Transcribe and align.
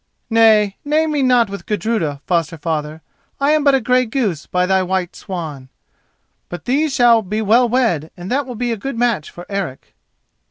"Nay, 0.31 0.77
name 0.83 1.11
me 1.11 1.21
not 1.21 1.47
with 1.47 1.67
Gudruda, 1.67 2.21
foster 2.25 2.57
father; 2.57 3.03
I 3.39 3.51
am 3.51 3.63
but 3.63 3.75
a 3.75 3.79
grey 3.79 4.07
goose 4.07 4.47
by 4.47 4.65
thy 4.65 4.81
white 4.81 5.15
swan. 5.15 5.69
But 6.49 6.65
these 6.65 6.91
shall 6.95 7.21
be 7.21 7.39
well 7.43 7.69
wed 7.69 8.09
and 8.17 8.31
that 8.31 8.47
will 8.47 8.55
be 8.55 8.71
a 8.71 8.77
good 8.77 8.97
match 8.97 9.29
for 9.29 9.45
Eric." 9.47 9.93